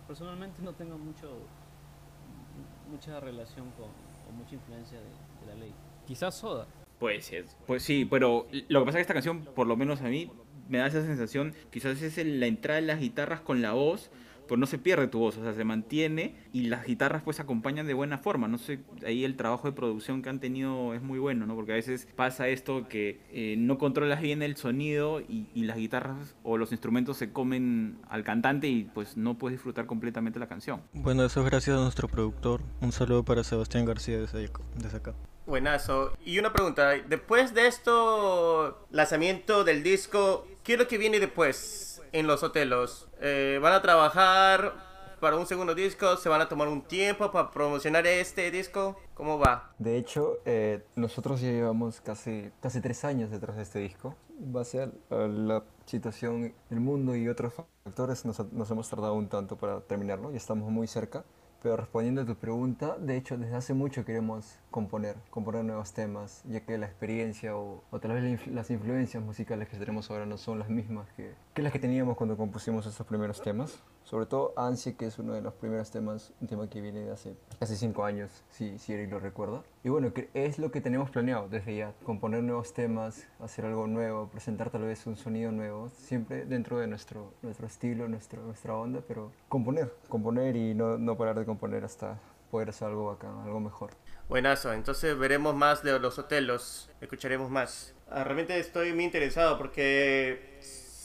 [0.07, 1.31] personalmente no tengo mucho
[2.91, 5.73] mucha relación con o mucha influencia de, la ley.
[6.07, 6.67] Quizás Soda.
[6.99, 7.33] Pues,
[7.67, 10.31] pues sí, pero lo que pasa es que esta canción, por lo menos a mí,
[10.69, 14.11] me da esa sensación, quizás es la entrada de las guitarras con la voz,
[14.49, 17.87] pues no se pierde tu voz, o sea, se mantiene y las guitarras pues acompañan
[17.87, 18.49] de buena forma.
[18.49, 21.55] No sé, ahí el trabajo de producción que han tenido es muy bueno, ¿no?
[21.55, 25.77] Porque a veces pasa esto que eh, no controlas bien el sonido y, y las
[25.77, 30.47] guitarras o los instrumentos se comen al cantante y pues no puedes disfrutar completamente la
[30.47, 30.83] canción.
[30.93, 32.61] Bueno, eso es gracias a nuestro productor.
[32.81, 34.13] Un saludo para Sebastián García.
[34.21, 35.15] Desde acá.
[35.47, 36.13] Buenazo.
[36.25, 41.92] Y una pregunta, después de esto, lanzamiento del disco, ¿qué es lo que viene después
[42.13, 43.09] en los hotelos?
[43.21, 44.75] Eh, ¿Van a trabajar
[45.21, 46.17] para un segundo disco?
[46.17, 48.97] ¿Se van a tomar un tiempo para promocionar este disco?
[49.15, 49.73] ¿Cómo va?
[49.79, 54.17] De hecho, eh, nosotros ya llevamos casi, casi tres años detrás de este disco.
[54.39, 59.29] En base a, la situación del mundo y otros factores, nos, nos hemos tardado un
[59.29, 61.25] tanto para terminarlo y estamos muy cerca.
[61.63, 66.43] Pero respondiendo a tu pregunta, de hecho, desde hace mucho queremos componer, componer nuevos temas,
[66.49, 70.39] ya que la experiencia o, o tal vez las influencias musicales que tenemos ahora no
[70.39, 73.81] son las mismas que, que las que teníamos cuando compusimos estos primeros temas.
[74.05, 77.13] Sobre todo Ansia, que es uno de los primeros temas, un tema que viene de
[77.13, 79.63] hace casi cinco años, si, si Eric lo recuerda.
[79.85, 84.29] Y bueno, es lo que tenemos planeado desde ya, componer nuevos temas, hacer algo nuevo,
[84.29, 89.01] presentar tal vez un sonido nuevo, siempre dentro de nuestro, nuestro estilo, nuestro, nuestra onda,
[89.07, 92.19] pero componer, componer y no, no parar de componer hasta
[92.51, 93.93] poder hacer algo bacán, algo mejor.
[94.29, 97.95] Buenazo, entonces veremos más de los hotelos, escucharemos más.
[98.11, 100.61] Ah, realmente estoy muy interesado porque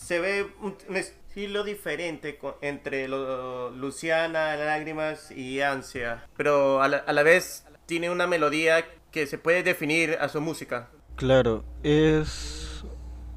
[0.07, 6.97] se ve un, un estilo diferente entre lo- Luciana, Lágrimas y Ansia, pero a la,
[6.97, 10.89] a la vez tiene una melodía que se puede definir a su música.
[11.17, 12.85] Claro, es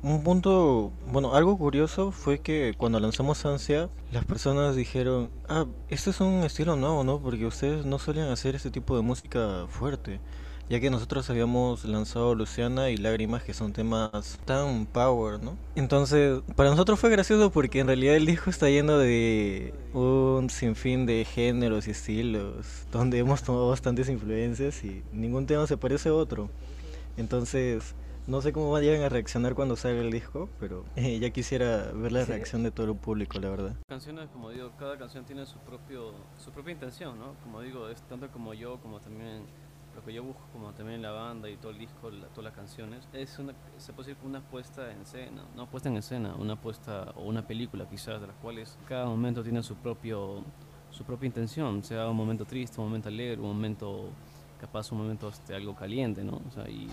[0.03, 6.11] un punto, bueno, algo curioso fue que cuando lanzamos Ansia, las personas dijeron, ah, este
[6.11, 7.21] es un estilo nuevo, ¿no?
[7.21, 10.21] Porque ustedes no solían hacer este tipo de música fuerte,
[10.71, 15.57] ya que nosotros habíamos lanzado Luciana y Lágrimas, que son temas tan power, ¿no?
[15.75, 21.07] Entonces, para nosotros fue gracioso porque en realidad el disco está lleno de un sinfín
[21.07, 26.15] de géneros y estilos, donde hemos tomado bastantes influencias y ningún tema se parece a
[26.15, 26.49] otro.
[27.17, 27.97] Entonces,
[28.29, 32.13] no sé cómo vayan a reaccionar cuando salga el disco, pero eh, ya quisiera ver
[32.13, 32.31] la Sí.
[32.31, 33.75] reacción de todo el público, la verdad.
[33.89, 37.35] Canciones, como digo, cada canción tiene su propio su propia intención, ¿no?
[37.43, 39.43] Como digo, es tanto como yo, como también
[39.95, 42.55] lo que yo busco, como también la banda y todo el disco, la- todas las
[42.55, 43.07] canciones.
[43.13, 47.13] Es una, se puede decir una puesta en escena, no puesta en escena, una puesta
[47.17, 50.45] o una película quizás, de las cuales cada momento tiene su propio
[50.91, 54.09] su propia intención, sea un momento triste, un momento alegre, un momento
[54.61, 56.41] capaz un momento este, algo caliente, ¿no?
[56.49, 56.89] O sea, y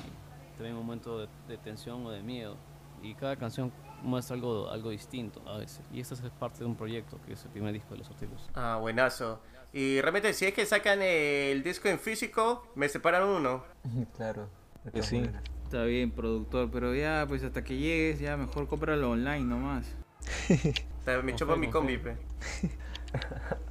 [0.56, 2.56] también un momento de, de tensión o de miedo.
[3.02, 3.72] Y cada canción
[4.04, 5.82] muestra algo, algo distinto a veces.
[5.92, 8.50] Y esta es parte de un proyecto que es el primer disco de los Hotelos.
[8.54, 9.40] Ah, buenazo.
[9.74, 13.64] Y realmente si es que sacan el disco en físico, me separan uno.
[14.18, 14.50] claro.
[14.86, 15.24] Que todas sí.
[15.66, 19.86] Está bien, productor, pero ya, pues hasta que llegues, ya mejor cómpralo online nomás.
[21.02, 22.16] O sea, me chupa mi combi, pe.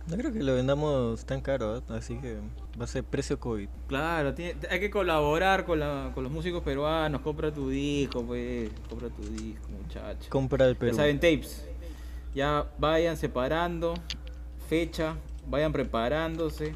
[0.08, 1.82] No creo que lo vendamos tan caro, ¿eh?
[1.90, 2.38] así que
[2.80, 3.68] va a ser precio COVID.
[3.88, 7.20] Claro, tiene- hay que colaborar con, la, con los músicos peruanos.
[7.20, 8.70] Compra tu disco, pues.
[8.88, 10.30] Compra tu disco, muchacho.
[10.30, 10.96] Compra el Ya Perú.
[10.96, 11.66] saben, tapes.
[12.34, 13.94] Ya vayan separando
[14.68, 15.16] fecha,
[15.48, 16.74] vayan preparándose.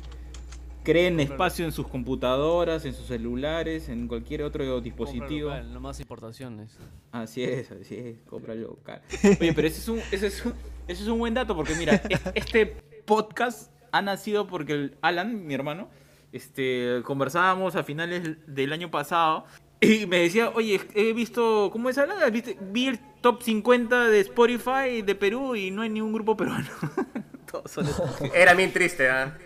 [0.83, 5.49] Creen espacio en sus computadoras, en sus celulares, en cualquier otro dispositivo.
[5.51, 6.79] Compra local, no más importaciones.
[7.13, 9.03] Así es, así es, compra local.
[9.41, 10.55] Oye, pero ese es un, ese es un,
[10.89, 12.67] ese es un buen dato porque mira, es- este
[13.05, 15.89] podcast ha nacido porque el Alan, mi hermano,
[16.33, 19.45] este, conversábamos a finales del año pasado
[19.83, 22.17] y me decía, oye, he visto, ¿cómo es Alan?
[22.33, 22.57] ¿Viste?
[22.73, 26.69] Vi el top 50 de Spotify de Perú y no hay ningún grupo peruano.
[27.51, 27.87] Todos son.
[28.35, 29.37] Era bien triste, ¿ah?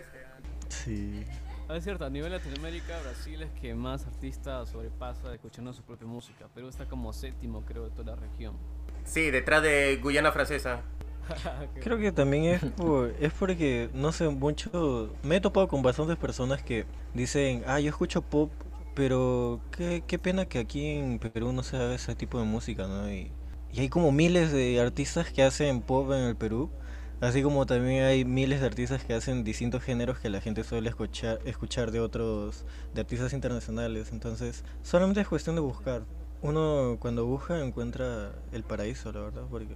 [0.69, 1.23] Sí.
[1.67, 6.07] Ah, es cierto, a nivel Latinoamérica, Brasil es que más artistas sobrepasa escuchando su propia
[6.07, 6.47] música.
[6.53, 8.55] Perú está como séptimo, creo, de toda la región.
[9.03, 10.81] Sí, detrás de Guyana Francesa.
[11.81, 15.11] Creo que también es, por, es porque, no sé, mucho...
[15.23, 18.51] Me he topado con bastantes personas que dicen, ah, yo escucho pop
[18.95, 22.87] pero qué, qué pena que aquí en Perú no se haga ese tipo de música,
[22.87, 23.11] ¿no?
[23.11, 23.29] Y,
[23.73, 26.71] y hay como miles de artistas que hacen pop en el Perú,
[27.21, 30.89] así como también hay miles de artistas que hacen distintos géneros que la gente suele
[30.89, 34.11] escuchar, escuchar de otros, de artistas internacionales.
[34.11, 36.03] Entonces, solamente es cuestión de buscar.
[36.41, 39.75] Uno cuando busca encuentra el paraíso, la verdad, porque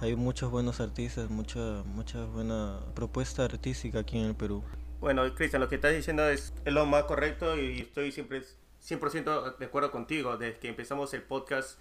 [0.00, 4.62] hay muchos buenos artistas, mucha, mucha buena propuesta artística aquí en el Perú.
[5.00, 8.42] Bueno, Cristian, lo que estás diciendo es, lo más correcto y estoy siempre
[8.86, 10.36] 100% de acuerdo contigo.
[10.36, 11.78] Desde que empezamos el podcast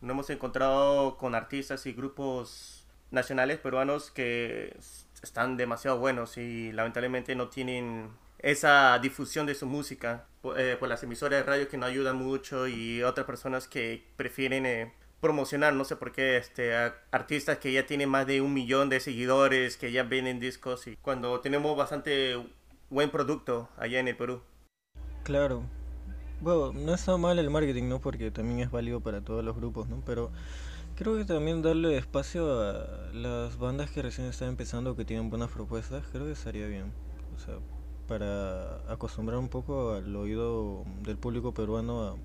[0.00, 2.83] nos hemos encontrado con artistas y grupos
[3.14, 4.76] nacionales peruanos que
[5.22, 10.88] están demasiado buenos y lamentablemente no tienen esa difusión de su música por, eh, por
[10.88, 15.72] las emisoras de radio que no ayudan mucho y otras personas que prefieren eh, promocionar,
[15.72, 19.00] no sé por qué, este, a artistas que ya tienen más de un millón de
[19.00, 22.36] seguidores, que ya venden discos y cuando tenemos bastante
[22.90, 24.42] buen producto allá en el Perú.
[25.22, 25.62] Claro.
[26.42, 28.00] Bueno, no está mal el marketing, ¿no?
[28.00, 30.02] Porque también es válido para todos los grupos, ¿no?
[30.04, 30.30] Pero
[30.94, 35.50] creo que también darle espacio a las bandas que recién están empezando, que tienen buenas
[35.50, 36.92] propuestas, creo que estaría bien.
[37.36, 37.56] O sea,
[38.06, 42.16] para acostumbrar un poco al oído del público peruano a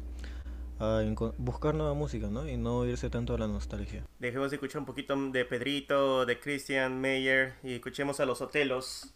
[0.79, 1.03] a
[1.37, 2.47] buscar nueva música, ¿no?
[2.47, 4.05] Y no irse tanto a la nostalgia.
[4.17, 9.13] Dejemos de escuchar un poquito de Pedrito, de Christian Meyer y escuchemos a los Otelos,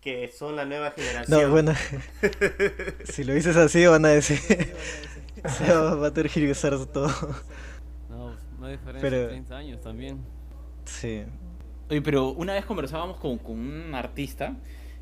[0.00, 1.42] que son la nueva generación.
[1.42, 1.74] No, bueno,
[3.04, 4.38] si lo dices así van a decir,
[5.58, 7.10] se va a tergiversar todo.
[8.62, 10.20] No, diferencia pero, 30 años también.
[10.84, 11.24] Sí.
[11.90, 14.54] Oye, pero una vez conversábamos con, con un artista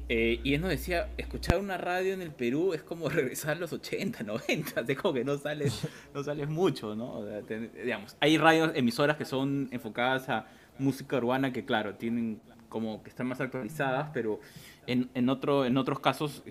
[0.08, 3.60] eh, y él nos decía, escuchar una radio en el Perú es como regresar a
[3.60, 7.22] los 80, 90, es como que no sales, no sales mucho, ¿no?
[7.22, 10.46] digamos, hay radios, emisoras que son enfocadas a
[10.78, 14.40] música urbana que, claro, tienen como que están más actualizadas, pero
[14.86, 16.42] en, en, otro, en otros casos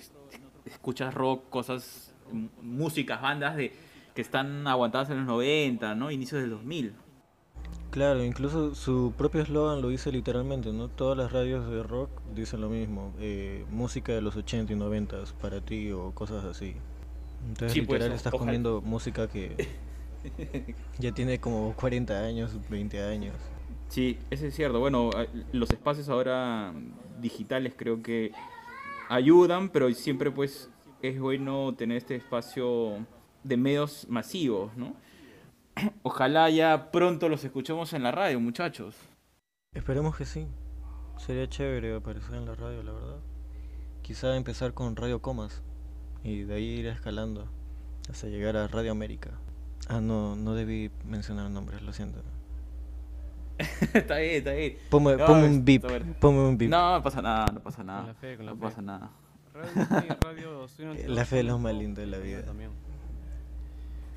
[0.63, 2.13] escuchas rock, cosas,
[2.61, 3.73] músicas, bandas de,
[4.19, 6.11] que están aguantadas en los 90, ¿no?
[6.11, 6.93] Inicios del 2000.
[7.89, 10.89] Claro, incluso su propio eslogan lo dice literalmente, ¿no?
[10.89, 15.19] Todas las radios de rock dicen lo mismo, eh, música de los 80 y 90
[15.41, 16.75] para ti o cosas así.
[17.47, 18.47] Entonces Sí, pues, literal estás ojalá.
[18.47, 19.69] poniendo música que
[20.99, 23.35] ya tiene como 40 años, 20 años.
[23.87, 24.81] Sí, eso es cierto.
[24.81, 25.11] Bueno,
[25.53, 26.73] los espacios ahora
[27.21, 28.33] digitales creo que
[29.07, 30.69] ayudan, pero siempre pues
[31.01, 32.97] es bueno tener este espacio
[33.43, 34.93] de medios masivos, ¿no?
[36.03, 38.95] Ojalá ya pronto los escuchemos en la radio, muchachos.
[39.73, 40.47] Esperemos que sí.
[41.17, 43.17] Sería chévere aparecer en la radio, la verdad.
[44.01, 45.61] Quizá empezar con Radio Comas
[46.23, 47.47] y de ahí ir escalando
[48.09, 49.31] hasta llegar a Radio América.
[49.87, 52.21] Ah, no, no debí mencionar nombres, lo siento.
[53.93, 54.77] está bien, está bien.
[54.89, 55.83] Ponme, No, ponme un beep,
[56.19, 56.69] ponme un beep.
[56.71, 58.07] No, no pasa nada, no pasa Con nada.
[58.07, 58.63] la fe, con la No fe.
[58.63, 59.11] pasa nada.
[59.53, 60.67] Radio, radio,
[61.07, 62.43] La fe es lo más lindo de la vida.
[62.45, 62.71] También.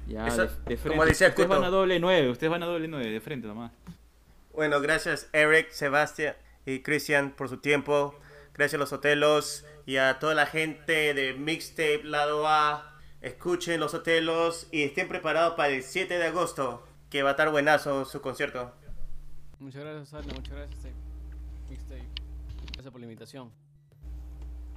[0.06, 0.88] Ya, Eso, de, de frente.
[0.88, 1.60] como decía ustedes Kuto.
[1.60, 3.72] van a doble 9, ustedes van a doble 9, de frente nomás.
[4.52, 6.34] Bueno, gracias Eric, Sebastián
[6.66, 8.18] y Cristian por su tiempo.
[8.54, 12.98] Gracias a los Otelos y a toda la gente de Mixtape Lado A.
[13.22, 17.50] Escuchen los Otelos y estén preparados para el 7 de agosto, que va a estar
[17.50, 18.72] buenazo su concierto.
[19.58, 20.94] Muchas gracias, Alna, muchas gracias, Tape.
[21.70, 22.02] Mixtape.
[22.72, 23.50] Gracias por la invitación.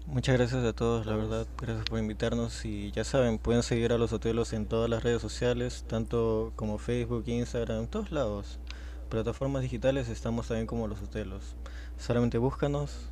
[0.07, 1.47] Muchas gracias a todos, la verdad.
[1.59, 2.63] Gracias por invitarnos.
[2.63, 6.77] Y ya saben, pueden seguir a los hotelos en todas las redes sociales, tanto como
[6.77, 8.59] Facebook, Instagram, en todos lados.
[9.09, 11.55] Plataformas digitales estamos también como los hotelos.
[11.97, 13.09] Solamente búscanos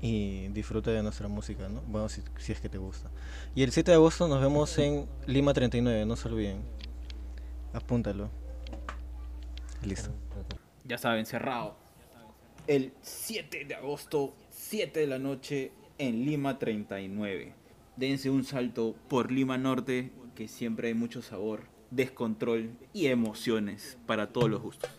[0.00, 1.80] y disfruta de nuestra música, ¿no?
[1.82, 3.10] Bueno, si, si es que te gusta.
[3.54, 6.62] Y el 7 de agosto nos vemos en Lima 39, no se olviden.
[7.72, 8.30] Apúntalo.
[9.82, 10.10] Listo.
[10.84, 11.76] Ya saben, cerrado.
[12.66, 17.54] El 7 de agosto, 7 de la noche, en Lima 39.
[17.96, 24.32] Dense un salto por Lima Norte, que siempre hay mucho sabor, descontrol y emociones para
[24.32, 24.90] todos los gustos.